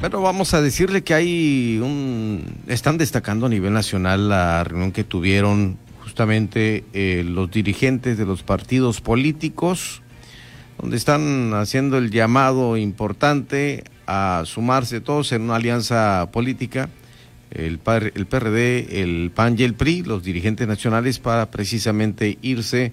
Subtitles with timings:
[0.00, 2.42] Bueno, vamos a decirle que hay un...
[2.68, 8.42] Están destacando a nivel nacional la reunión que tuvieron justamente eh, los dirigentes de los
[8.42, 10.00] partidos políticos,
[10.80, 16.88] donde están haciendo el llamado importante a sumarse todos en una alianza política,
[17.50, 17.78] el,
[18.14, 22.92] el PRD, el PAN y el PRI, los dirigentes nacionales, para precisamente irse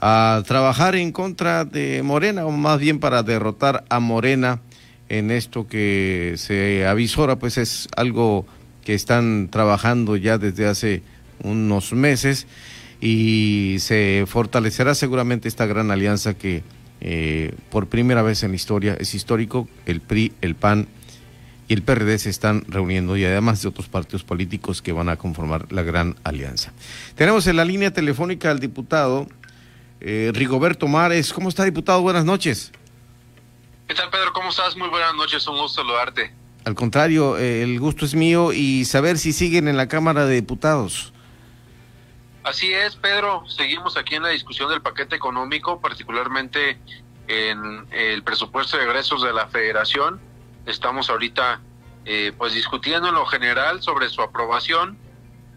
[0.00, 4.60] a trabajar en contra de Morena, o más bien para derrotar a Morena
[5.08, 8.46] en esto que se avisora, pues es algo
[8.84, 11.02] que están trabajando ya desde hace
[11.42, 12.46] unos meses
[13.00, 16.62] y se fortalecerá seguramente esta gran alianza que
[17.00, 20.88] eh, por primera vez en la historia es histórico, el PRI, el PAN
[21.68, 25.16] y el PRD se están reuniendo y además de otros partidos políticos que van a
[25.16, 26.72] conformar la gran alianza.
[27.16, 29.26] Tenemos en la línea telefónica al diputado
[30.00, 31.32] eh, Rigoberto Mares.
[31.32, 32.02] ¿Cómo está, diputado?
[32.02, 32.72] Buenas noches.
[33.86, 34.32] ¿Qué tal, Pedro?
[34.32, 34.76] ¿Cómo estás?
[34.76, 36.34] Muy buenas noches, un gusto saludarte.
[36.64, 40.34] Al contrario, eh, el gusto es mío y saber si siguen en la Cámara de
[40.34, 41.12] Diputados.
[42.42, 43.44] Así es, Pedro.
[43.46, 46.80] Seguimos aquí en la discusión del paquete económico, particularmente
[47.28, 50.20] en el presupuesto de egresos de la Federación.
[50.66, 51.60] Estamos ahorita
[52.06, 54.98] eh, pues discutiendo en lo general sobre su aprobación.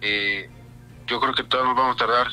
[0.02, 0.52] Eh,
[1.08, 2.28] yo creo que todos nos vamos a tardar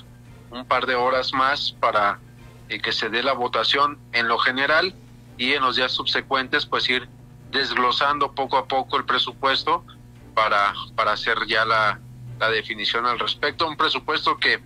[0.51, 2.21] un par de horas más para
[2.69, 4.95] que se dé la votación en lo general
[5.39, 7.09] y en los días subsecuentes pues ir
[7.51, 9.85] desglosando poco a poco el presupuesto
[10.35, 12.01] para, para hacer ya la,
[12.39, 13.67] la definición al respecto.
[13.67, 14.61] Un presupuesto que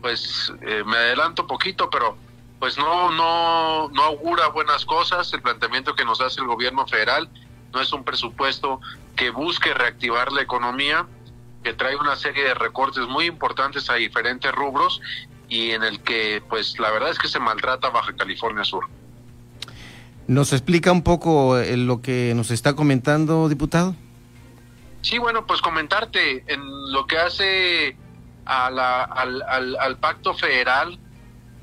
[0.00, 2.16] pues eh, me adelanto poquito, pero
[2.58, 5.32] pues no, no, no augura buenas cosas.
[5.32, 7.28] El planteamiento que nos hace el gobierno federal
[7.72, 8.80] no es un presupuesto
[9.16, 11.06] que busque reactivar la economía,
[11.62, 15.00] que trae una serie de recortes muy importantes a diferentes rubros
[15.48, 18.88] y en el que pues la verdad es que se maltrata Baja California Sur.
[20.28, 23.96] ¿Nos explica un poco eh, lo que nos está comentando, diputado?
[25.00, 27.96] Sí, bueno, pues comentarte en lo que hace
[28.44, 29.42] a la, al,
[29.80, 30.98] al, pacto federal,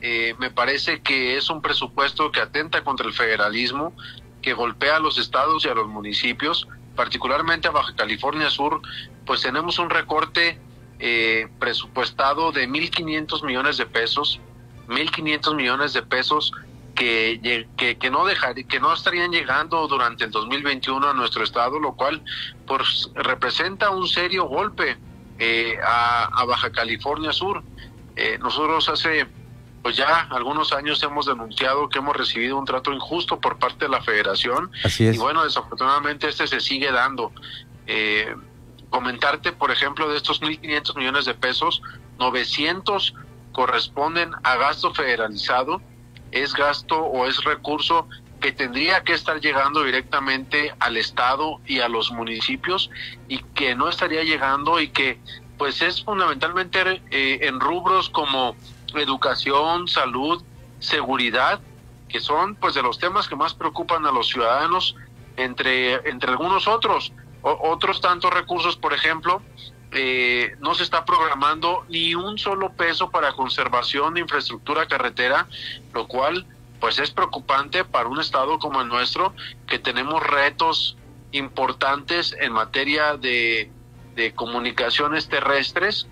[0.02, 3.94] eh, me parece que es un presupuesto que atenta contra el federalismo,
[4.42, 8.82] que golpea a los estados y a los municipios, particularmente a Baja California Sur,
[9.28, 10.60] pues tenemos un recorte
[10.98, 14.40] eh, presupuestado de 1.500 millones de pesos,
[14.88, 16.52] 1.500 millones de pesos
[16.96, 21.80] que, que, que, no dejar, que no estarían llegando durante el 2021 a nuestro estado,
[21.80, 22.24] lo cual
[22.66, 24.98] pues, representa un serio golpe
[25.38, 27.64] eh, a, Baja California Sur.
[28.16, 29.28] Eh, nosotros hace
[29.84, 33.90] pues ya algunos años hemos denunciado que hemos recibido un trato injusto por parte de
[33.90, 37.32] la federación y bueno, desafortunadamente este se sigue dando.
[37.86, 38.34] Eh,
[38.90, 41.84] comentarte, por ejemplo, de estos 1.500 millones de pesos,
[42.18, 43.14] 900
[43.52, 45.82] corresponden a gasto federalizado,
[46.32, 48.08] es gasto o es recurso
[48.40, 52.90] que tendría que estar llegando directamente al Estado y a los municipios
[53.28, 55.20] y que no estaría llegando y que
[55.58, 58.56] pues es fundamentalmente eh, en rubros como
[58.94, 60.44] educación, salud,
[60.80, 61.60] seguridad,
[62.10, 64.96] que son pues de los temas que más preocupan a los ciudadanos
[65.38, 67.14] entre, entre algunos otros.
[67.42, 69.42] otros tantos recursos, por ejemplo,
[69.98, 75.48] eh, no se está programando ni un solo peso para conservación de infraestructura carretera,
[75.94, 76.46] lo cual
[76.82, 79.34] pues es preocupante para un estado como el nuestro,
[79.68, 80.98] que tenemos retos
[81.32, 83.72] importantes en materia de,
[84.36, 86.08] comunicaciones terrestres,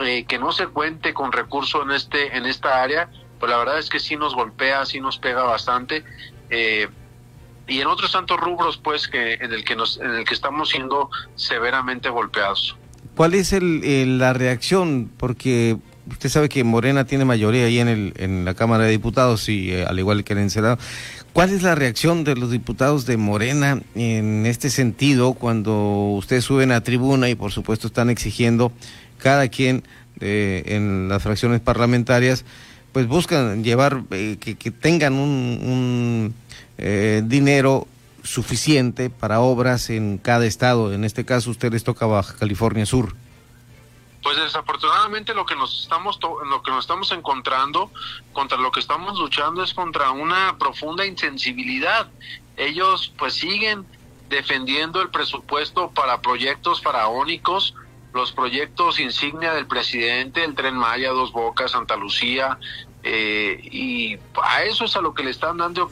[0.00, 3.08] eh, que no se cuente con recursos en este en esta área,
[3.38, 6.04] pues la verdad es que sí nos golpea, sí nos pega bastante.
[6.50, 6.88] Eh,
[7.68, 10.70] y en otros tantos rubros pues que en el que nos en el que estamos
[10.70, 12.76] siendo severamente golpeados.
[13.16, 15.10] ¿Cuál es el, la reacción?
[15.18, 15.76] Porque
[16.10, 19.70] usted sabe que Morena tiene mayoría ahí en, el, en la Cámara de Diputados y
[19.70, 20.78] eh, al igual que en el Senado.
[21.34, 26.72] ¿Cuál es la reacción de los diputados de Morena en este sentido cuando ustedes suben
[26.72, 28.72] a tribuna y por supuesto están exigiendo
[29.18, 29.84] cada quien
[30.20, 32.44] eh, en las fracciones parlamentarias
[32.92, 36.32] pues buscan llevar eh, que, tengan un,
[36.78, 37.86] un dinero
[38.22, 40.92] suficiente para obras en cada estado.
[40.92, 43.14] En este caso, usted les toca Baja California Sur.
[44.22, 47.90] Pues desafortunadamente lo que nos estamos lo que nos estamos encontrando
[48.32, 52.08] contra lo que estamos luchando es contra una profunda insensibilidad.
[52.56, 53.84] Ellos pues siguen
[54.28, 57.74] defendiendo el presupuesto para proyectos faraónicos,
[58.14, 62.58] los proyectos insignia del presidente, el Tren Maya, Dos Bocas, Santa Lucía,
[63.02, 65.90] eh, y a eso es a lo que le están dando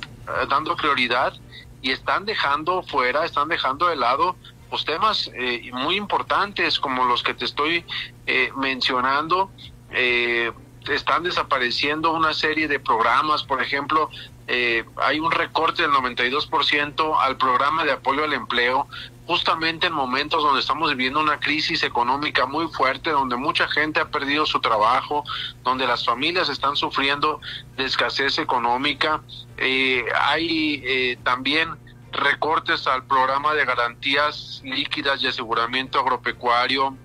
[0.49, 1.35] dando prioridad
[1.82, 4.37] y están dejando fuera, están dejando de lado
[4.71, 7.85] pues temas eh, muy importantes como los que te estoy
[8.27, 9.50] eh, mencionando.
[9.91, 10.53] Eh,
[10.90, 14.10] están desapareciendo una serie de programas, por ejemplo,
[14.46, 18.88] eh, hay un recorte del 92% al programa de apoyo al empleo,
[19.26, 24.08] justamente en momentos donde estamos viviendo una crisis económica muy fuerte, donde mucha gente ha
[24.08, 25.22] perdido su trabajo,
[25.62, 27.40] donde las familias están sufriendo
[27.76, 29.22] de escasez económica.
[29.56, 31.76] Eh, hay eh, también
[32.10, 36.96] recortes al programa de garantías líquidas y aseguramiento agropecuario,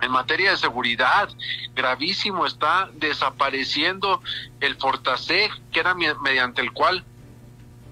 [0.00, 1.28] en materia de seguridad,
[1.74, 4.22] gravísimo, está desapareciendo
[4.60, 7.04] el Fortaseg, que era mediante el cual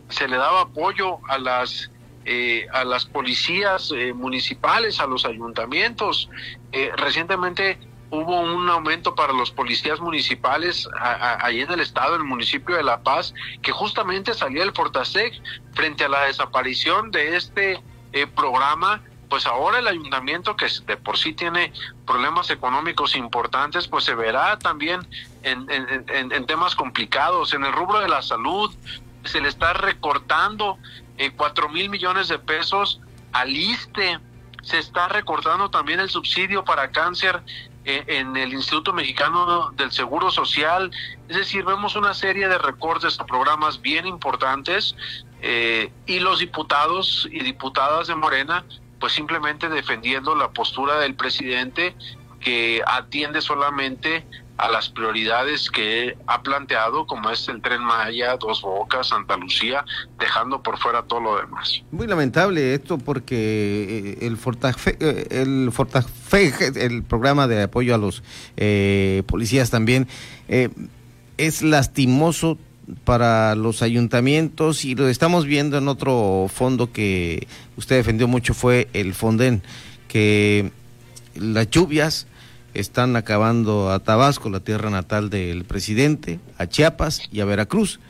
[0.08, 1.90] se le daba apoyo a las
[2.30, 6.28] eh, a las policías eh, municipales, a los ayuntamientos.
[6.72, 7.78] Eh, recientemente
[8.10, 12.82] hubo un aumento para los policías municipales ahí en el estado, en el municipio de
[12.82, 13.32] La Paz,
[13.62, 15.40] que justamente salía el Fortaseg
[15.72, 17.82] frente a la desaparición de este
[18.34, 21.72] programa pues ahora el ayuntamiento que de por sí tiene
[22.06, 25.06] problemas económicos importantes, pues se verá también
[25.42, 27.52] en, temas complicados.
[27.54, 28.74] En el rubro de la salud
[29.24, 30.78] se le está recortando
[31.18, 33.00] eh, cuatro mil millones de pesos
[33.32, 34.18] al ISTE,
[34.62, 37.42] se está recortando también el subsidio para cáncer
[37.84, 40.90] eh, en el Instituto Mexicano del Seguro Social.
[41.28, 44.94] Es decir, vemos una serie de recortes a programas bien importantes
[45.40, 48.64] eh, y los diputados y diputadas de Morena
[49.00, 51.94] pues simplemente defendiendo la postura del presidente
[52.40, 54.24] que atiende solamente
[54.58, 59.84] a las prioridades que ha planteado, como es el tren Maya, Dos Bocas, Santa Lucía,
[60.18, 61.80] dejando por fuera todo lo demás.
[61.92, 67.98] Muy lamentable esto porque eh, el Fortafe, eh, el Fortafe, el programa de apoyo a
[67.98, 68.24] los
[68.56, 70.08] eh, policías también,
[70.48, 72.58] es lastimoso
[73.04, 77.46] para los ayuntamientos y lo estamos viendo en otro fondo que
[77.76, 79.62] usted defendió mucho fue el Fonden,
[80.08, 80.72] que
[81.34, 82.26] las lluvias
[82.74, 88.00] están acabando a Tabasco, la tierra natal del presidente, a Chiapas y a Veracruz.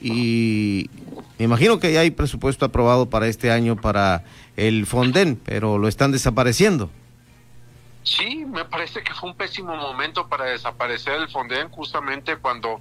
[0.00, 0.90] Y
[1.38, 4.24] me imagino que hay presupuesto aprobado para este año para
[4.56, 6.90] el Fonden, pero lo están desapareciendo.
[8.02, 12.80] Sí, me parece que fue un pésimo momento para desaparecer el Fonden justamente cuando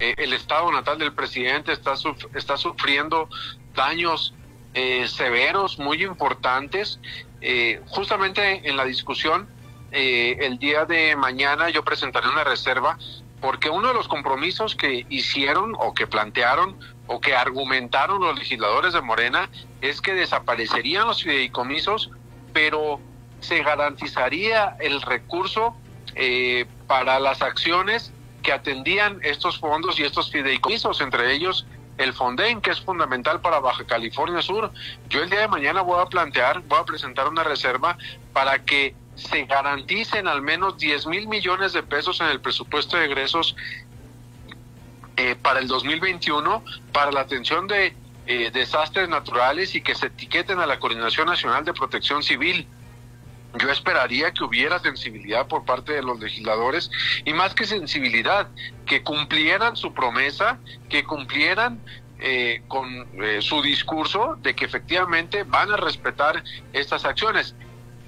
[0.00, 1.92] eh, el estado natal del presidente está,
[2.34, 3.28] está sufriendo
[3.74, 4.34] daños
[4.72, 6.98] eh, severos, muy importantes.
[7.42, 9.48] Eh, justamente en la discusión,
[9.92, 12.96] el día de mañana yo presentaré una reserva
[13.40, 18.92] porque uno de los compromisos que hicieron o que plantearon o que argumentaron los legisladores
[18.92, 19.50] de Morena
[19.80, 22.10] es que desaparecerían los fideicomisos,
[22.52, 23.00] pero
[23.40, 25.74] se garantizaría el recurso
[26.86, 28.12] para las acciones
[28.42, 31.66] que atendían estos fondos y estos fideicomisos, entre ellos
[31.98, 34.72] el Fonden, que es fundamental para Baja California Sur.
[35.10, 37.98] Yo el día de mañana voy a plantear, voy a presentar una reserva
[38.32, 43.04] para que se garanticen al menos 10 mil millones de pesos en el presupuesto de
[43.04, 43.54] egresos
[45.16, 47.94] eh, para el 2021 para la atención de
[48.26, 52.66] eh, desastres naturales y que se etiqueten a la Coordinación Nacional de Protección Civil
[53.58, 56.90] yo esperaría que hubiera sensibilidad por parte de los legisladores
[57.24, 58.48] y más que sensibilidad,
[58.86, 60.58] que cumplieran su promesa,
[60.88, 61.80] que cumplieran
[62.20, 67.54] eh, con eh, su discurso de que efectivamente van a respetar estas acciones.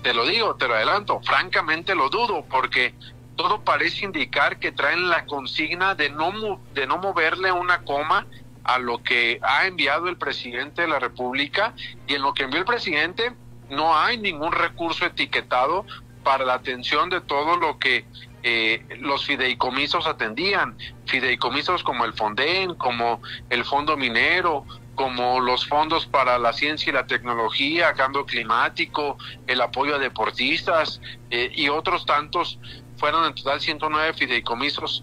[0.02, 2.94] Te lo digo, te lo adelanto, francamente lo dudo porque
[3.36, 8.26] todo parece indicar que traen la consigna de no, de no moverle una coma
[8.64, 11.74] a lo que ha enviado el presidente de la República
[12.06, 13.32] y en lo que envió el presidente
[13.72, 15.84] no hay ningún recurso etiquetado
[16.22, 18.04] para la atención de todo lo que
[18.44, 20.76] eh, los fideicomisos atendían,
[21.06, 24.64] fideicomisos como el Fonden, como el Fondo Minero,
[24.94, 31.00] como los fondos para la ciencia y la tecnología, cambio climático, el apoyo a deportistas
[31.30, 32.58] eh, y otros tantos,
[32.98, 35.02] fueron en total 109 fideicomisos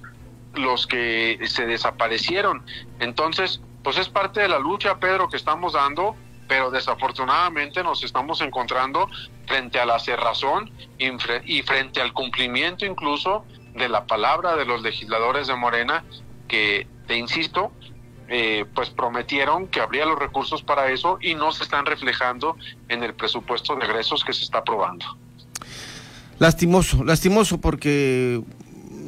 [0.54, 2.64] los que se desaparecieron.
[3.00, 6.16] Entonces, pues es parte de la lucha, Pedro, que estamos dando
[6.50, 9.08] pero desafortunadamente nos estamos encontrando
[9.46, 15.48] frente a la cerrazón y frente al cumplimiento incluso de la palabra de los legisladores
[15.48, 16.04] de Morena
[16.48, 17.72] que, te insisto,
[18.28, 22.58] eh, pues prometieron que habría los recursos para eso y no se están reflejando
[22.90, 25.06] en el presupuesto de egresos que se está aprobando.
[26.40, 28.42] Lastimoso, lastimoso porque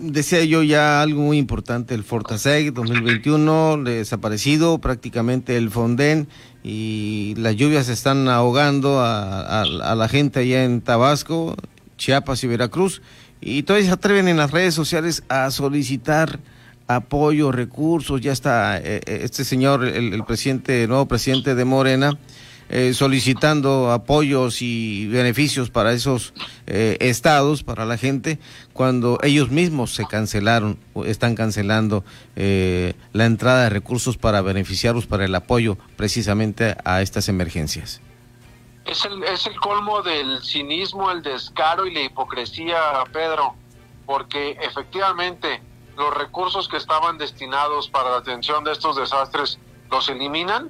[0.01, 6.27] decía yo ya algo muy importante, el Fortaseg 2021 desaparecido, prácticamente el Fonden
[6.63, 9.63] y las lluvias están ahogando a,
[9.95, 11.55] la gente allá en Tabasco,
[11.97, 13.01] Chiapas y Veracruz
[13.39, 16.39] y todavía se atreven en las redes sociales a solicitar
[16.87, 22.17] apoyo, recursos, ya está eh, eh, este señor, el, presidente, el nuevo presidente de Morena,
[22.73, 26.33] eh, solicitando apoyos y beneficios para esos
[26.67, 28.39] eh, estados, para la gente,
[28.71, 32.05] cuando ellos mismos se cancelaron, están cancelando
[32.37, 37.99] eh, la entrada de recursos para beneficiarlos para el apoyo precisamente a estas emergencias.
[38.85, 42.79] Es el, es el colmo del cinismo, el descaro y la hipocresía,
[43.11, 43.53] Pedro,
[44.05, 45.61] porque efectivamente
[45.97, 49.59] los recursos que estaban destinados para la atención de estos desastres
[49.91, 50.69] los eliminan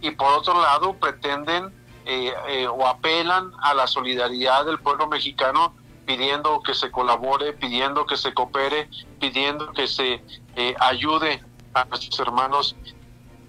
[0.00, 1.72] y por otro lado pretenden
[2.04, 5.74] eh, eh, o apelan a la solidaridad del pueblo mexicano
[6.06, 8.88] pidiendo que se colabore, pidiendo que se coopere,
[9.20, 10.22] pidiendo que se
[10.54, 11.42] eh, ayude
[11.74, 12.76] a nuestros hermanos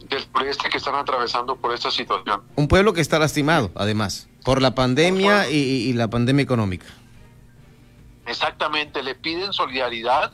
[0.10, 2.42] del sureste que están atravesando por esta situación.
[2.56, 6.88] Un pueblo que está lastimado, además, por la pandemia y, la pandemia económica.
[8.26, 10.34] Exactamente, le piden solidaridad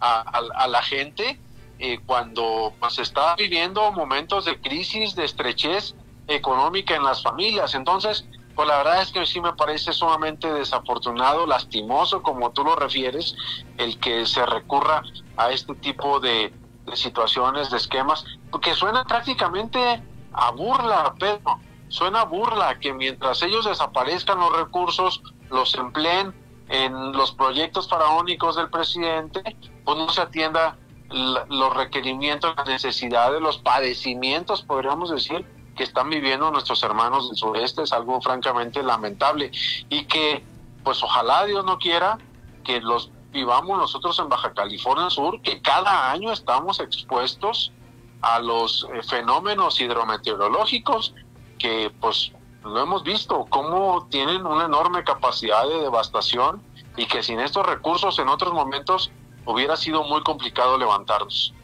[0.00, 1.38] a, la gente
[1.78, 5.94] eh, cuando se pues, está viviendo momentos de crisis, de estrechez
[6.26, 7.74] económica en las familias.
[7.74, 8.26] Entonces,
[8.58, 13.36] pues la verdad es que sí me parece sumamente desafortunado, lastimoso, como tú lo refieres,
[13.76, 15.02] el que se recurra
[15.36, 16.52] a este tipo de,
[16.94, 21.60] situaciones, de esquemas, porque suena prácticamente a burla, Pedro.
[21.86, 26.34] Suena a burla que mientras ellos desaparezcan los recursos, los empleen
[26.68, 30.76] en los proyectos faraónicos del presidente, pues no se atienda
[31.10, 35.46] los requerimientos, las necesidades, los padecimientos, podríamos decir,
[35.76, 39.50] que están viviendo nuestros hermanos del sureste, es algo francamente lamentable.
[39.88, 40.44] Y que,
[40.84, 42.18] pues ojalá Dios no quiera
[42.64, 47.72] que los vivamos nosotros en Baja California Sur, que cada año estamos expuestos
[48.20, 51.14] a los eh, fenómenos hidrometeorológicos
[51.58, 52.32] que pues
[52.64, 56.62] lo hemos visto, cómo tienen una enorme capacidad de devastación
[56.96, 59.10] y que sin estos recursos en otros momentos
[59.48, 61.54] hubiera sido muy complicado levantarlos.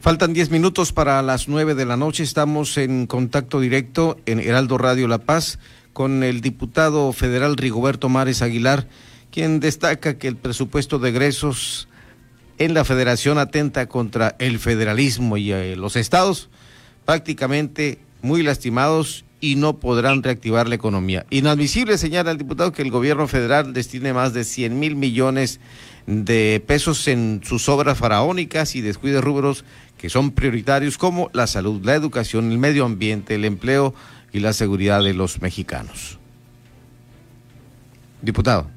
[0.00, 2.22] Faltan 10 minutos para las 9 de la noche.
[2.22, 5.58] Estamos en contacto directo en Heraldo Radio La Paz
[5.92, 8.88] con el diputado federal Rigoberto Mares Aguilar,
[9.30, 11.88] quien destaca que el presupuesto de egresos
[12.58, 16.48] en la federación atenta contra el federalismo y eh, los estados
[17.04, 21.26] prácticamente muy lastimados y no podrán reactivar la economía.
[21.30, 25.60] Inadmisible, señala el diputado, que el gobierno federal destine más de 100 mil millones
[26.06, 29.64] de pesos en sus obras faraónicas y descuide rubros
[29.98, 33.94] que son prioritarios como la salud, la educación, el medio ambiente, el empleo
[34.32, 36.18] y la seguridad de los mexicanos.
[38.22, 38.68] Diputado.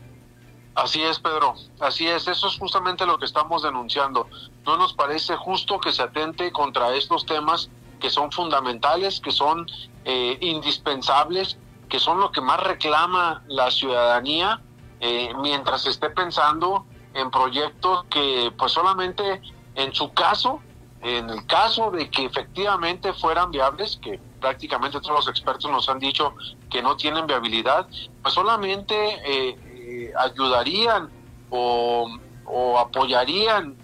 [0.75, 1.55] Así es, Pedro.
[1.79, 2.27] Así es.
[2.27, 4.27] Eso es justamente lo que estamos denunciando.
[4.65, 9.67] No nos parece justo que se atente contra estos temas que son fundamentales, que son
[10.05, 14.61] eh, indispensables, que son lo que más reclama la ciudadanía,
[14.99, 19.41] eh, mientras esté pensando en proyectos que pues solamente
[19.75, 20.59] en su caso,
[21.01, 25.99] en el caso de que efectivamente fueran viables, que prácticamente todos los expertos nos han
[25.99, 26.33] dicho
[26.69, 27.87] que no tienen viabilidad,
[28.21, 31.09] pues solamente eh, ayudarían
[31.49, 32.07] o,
[32.45, 33.77] o apoyarían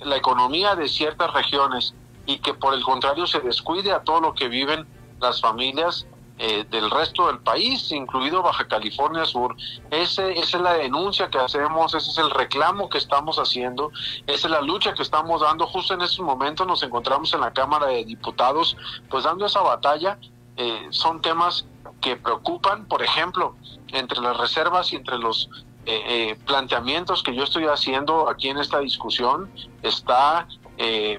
[0.00, 1.94] la economía de ciertas regiones
[2.26, 4.86] y que por el contrario se descuide a todo lo que viven
[5.20, 6.06] las familias
[6.42, 9.54] eh, del resto del país, incluido Baja California Sur.
[9.90, 13.92] Ese, esa es la denuncia que hacemos, ese es el reclamo que estamos haciendo,
[14.26, 15.66] esa es la lucha que estamos dando.
[15.66, 18.74] Justo en estos momentos nos encontramos en la Cámara de Diputados,
[19.10, 20.18] pues dando esa batalla.
[20.56, 21.66] Eh, son temas
[22.00, 23.54] que preocupan, por ejemplo,
[23.88, 25.50] entre las reservas y entre los
[25.84, 29.50] eh, planteamientos que yo estoy haciendo aquí en esta discusión
[29.82, 30.48] está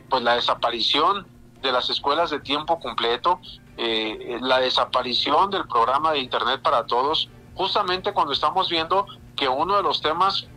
[0.09, 1.27] pues la desaparición
[1.61, 3.39] de las escuelas de tiempo completo,
[3.77, 9.77] eh, la desaparición del programa de Internet para Todos, justamente cuando estamos viendo que uno
[9.77, 10.47] de los temas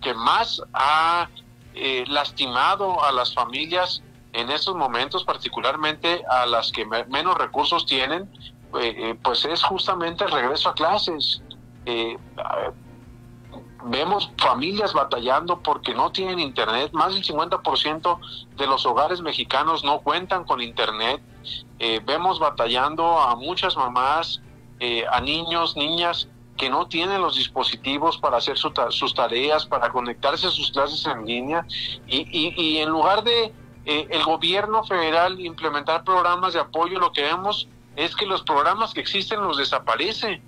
[0.00, 1.28] que más ha
[1.74, 4.02] eh, lastimado a las familias
[4.32, 8.30] en estos momentos, particularmente a las que menos recursos tienen,
[8.80, 11.42] eh, pues es justamente el regreso a clases
[13.86, 16.90] vemos familias batallando porque no tienen internet.
[16.92, 18.18] Más del 50%
[18.56, 21.20] de los hogares mexicanos no cuentan con internet.
[21.78, 24.40] Eh, vemos batallando a muchas mamás,
[24.80, 30.46] eh, a niños, niñas que no tienen los dispositivos para hacer sus tareas, para conectarse
[30.46, 31.66] a sus clases en línea.
[32.06, 33.52] Y, en lugar de
[33.84, 38.94] eh, el gobierno federal implementar programas de apoyo, lo que vemos es que los programas
[38.94, 40.40] que existen los desaparece.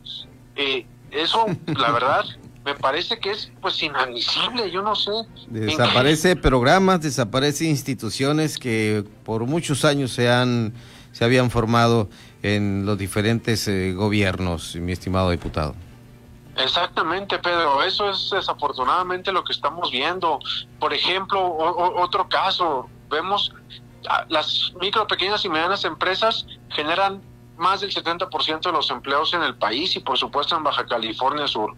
[1.10, 2.24] eso, la verdad,
[2.68, 5.10] me parece que es pues inadmisible, yo no sé.
[5.48, 10.74] Desaparece programas, desaparece instituciones que por muchos años se han
[11.12, 12.10] se habían formado
[12.42, 15.74] en los diferentes eh, gobiernos, mi estimado diputado.
[16.56, 17.82] Exactamente, Pedro.
[17.82, 20.38] Eso es desafortunadamente lo que estamos viendo.
[20.78, 21.40] Por ejemplo,
[21.96, 23.54] otro caso, vemos
[24.28, 27.22] las micro, pequeñas y medianas empresas generan
[27.58, 31.46] más del 70% de los empleos en el país y por supuesto en Baja California
[31.46, 31.74] Sur.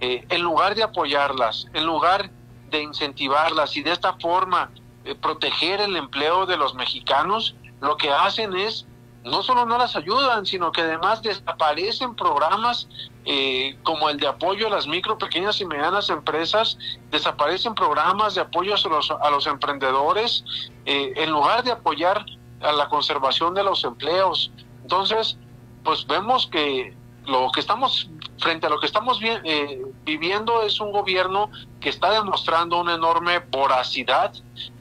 [0.00, 2.30] Eh, en lugar de apoyarlas, en lugar
[2.70, 4.70] de incentivarlas y de esta forma
[5.04, 8.86] eh, proteger el empleo de los mexicanos, lo que hacen es
[9.24, 12.88] no solo no las ayudan, sino que además desaparecen programas
[13.24, 16.78] eh, como el de apoyo a las micro, pequeñas y medianas empresas,
[17.10, 20.44] desaparecen programas de apoyo a los, a los emprendedores,
[20.84, 22.24] eh, en lugar de apoyar
[22.60, 24.52] a la conservación de los empleos.
[24.84, 25.38] Entonces,
[25.82, 26.94] pues vemos que
[27.26, 31.50] lo que estamos frente a lo que estamos eh, viviendo es un gobierno
[31.80, 34.32] que está demostrando una enorme voracidad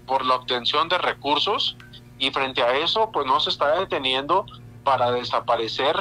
[0.05, 1.77] por la obtención de recursos
[2.19, 4.45] y frente a eso pues no se está deteniendo
[4.83, 5.95] para desaparecer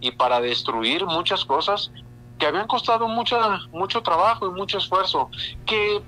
[0.00, 1.90] y para destruir muchas cosas
[2.38, 3.38] que habían costado mucho,
[3.72, 5.30] mucho trabajo y mucho esfuerzo,
[5.64, 6.02] que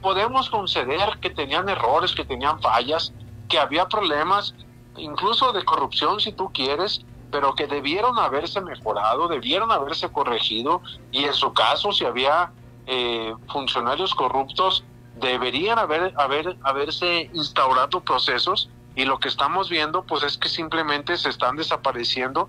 [0.00, 3.12] podemos conceder que tenían errores, que tenían fallas,
[3.48, 4.54] que había problemas,
[4.98, 11.24] incluso de corrupción si tú quieres, pero que debieron haberse mejorado, debieron haberse corregido y
[11.24, 12.52] en su caso si había
[12.86, 14.84] eh, funcionarios corruptos,
[15.20, 21.16] deberían haber, haber, haberse instaurado procesos y lo que estamos viendo pues es que simplemente
[21.16, 22.48] se están desapareciendo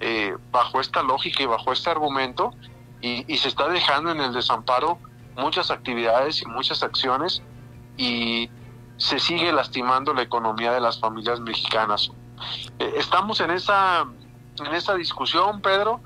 [0.00, 2.52] eh, bajo esta lógica y bajo este argumento
[3.00, 4.98] y, se está dejando en el desamparo
[5.36, 7.42] muchas actividades y muchas acciones
[7.98, 8.48] y
[8.96, 12.10] se sigue lastimando la economía de las familias mexicanas.
[12.78, 14.04] Eh, estamos en esa,
[14.58, 16.00] en esa discusión, Pedro,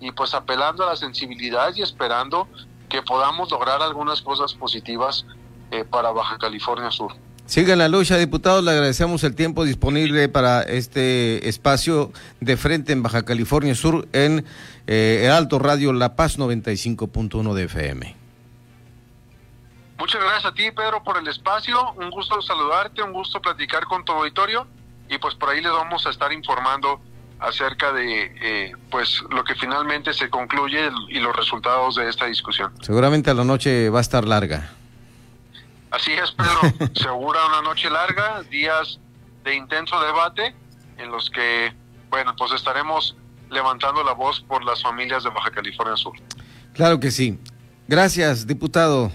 [0.00, 2.48] y pues apelando a la sensibilidad y esperando
[2.88, 5.26] que podamos lograr algunas cosas positivas
[5.70, 7.12] eh, para Baja California Sur.
[7.46, 8.62] Siga la lucha, diputado.
[8.62, 12.10] Le agradecemos el tiempo disponible para este espacio
[12.40, 14.46] de frente en Baja California Sur en
[14.86, 18.23] eh, Alto Radio La Paz 95.1 de FM.
[19.98, 21.92] Muchas gracias a ti, Pedro, por el espacio.
[21.92, 24.66] Un gusto saludarte, un gusto platicar con tu auditorio
[25.08, 27.00] y pues por ahí les vamos a estar informando
[27.38, 32.72] acerca de eh, pues lo que finalmente se concluye y los resultados de esta discusión.
[32.80, 34.70] Seguramente a la noche va a estar larga.
[35.90, 36.90] Así es, Pedro.
[36.94, 38.98] Se augura una noche larga, días
[39.44, 40.54] de intenso debate
[40.98, 41.72] en los que,
[42.10, 43.16] bueno, pues estaremos
[43.50, 46.14] levantando la voz por las familias de Baja California Sur.
[46.72, 47.38] Claro que sí.
[47.86, 49.12] Gracias, diputado.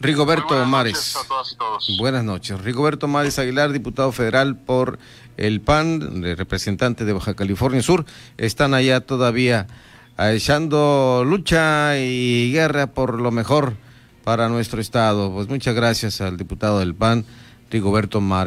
[0.00, 0.94] Rigoberto buenas Mares.
[0.94, 1.96] Noches a todas y todos.
[1.98, 2.60] Buenas noches.
[2.60, 4.98] Rigoberto Mares Aguilar, diputado federal por
[5.36, 8.04] el PAN, representante de Baja California Sur.
[8.36, 9.66] Están allá todavía
[10.18, 13.74] echando lucha y guerra por lo mejor
[14.24, 15.32] para nuestro estado.
[15.32, 17.24] Pues muchas gracias al diputado del PAN,
[17.70, 18.46] Rigoberto Mares.